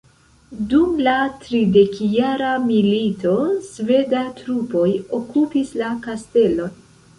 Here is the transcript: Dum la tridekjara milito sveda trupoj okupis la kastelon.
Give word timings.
Dum 0.69 0.95
la 1.07 1.17
tridekjara 1.43 2.49
milito 2.63 3.35
sveda 3.69 4.25
trupoj 4.41 4.89
okupis 5.21 5.77
la 5.85 5.95
kastelon. 6.11 6.77